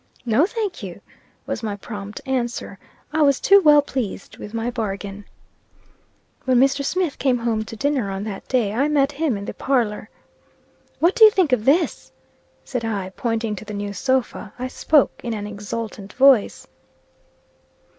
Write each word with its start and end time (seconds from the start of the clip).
"No, 0.25 0.47
thank 0.47 0.81
you," 0.81 0.99
was 1.45 1.61
my 1.61 1.75
prompt 1.75 2.21
answer. 2.25 2.79
I 3.13 3.21
was 3.21 3.39
too 3.39 3.61
well 3.61 3.83
pleased 3.83 4.37
with 4.39 4.51
my 4.51 4.71
bargain. 4.71 5.25
When 6.45 6.59
Mr. 6.59 6.83
Smith 6.83 7.19
came 7.19 7.37
home 7.37 7.63
to 7.65 7.75
dinner 7.75 8.09
on 8.09 8.23
that 8.23 8.47
day, 8.47 8.73
I 8.73 8.87
met 8.87 9.11
him 9.11 9.37
in 9.37 9.45
the 9.45 9.53
parlor. 9.53 10.09
"What 10.97 11.13
do 11.15 11.23
you 11.23 11.29
think 11.29 11.51
of 11.53 11.65
this?" 11.65 12.11
said 12.65 12.83
I, 12.83 13.11
pointing 13.15 13.55
to 13.57 13.65
the 13.65 13.75
new 13.75 13.93
sofa. 13.93 14.51
I 14.57 14.69
spoke 14.69 15.21
in 15.23 15.35
an 15.35 15.45
exultant 15.45 16.13
voice. 16.13 16.65